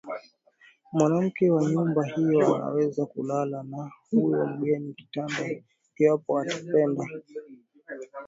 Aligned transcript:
Mwanamke 0.93 1.51
wa 1.51 1.63
nyumba 1.65 2.03
hio 2.05 2.55
anaweza 2.55 3.05
kulala 3.05 3.63
na 3.63 3.91
huyo 4.11 4.45
mgeni 4.45 4.93
kitandani 4.93 5.63
iwapo 5.97 6.39
atapenda 6.39 7.03